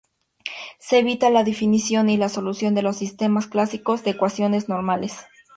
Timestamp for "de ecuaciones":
4.03-4.67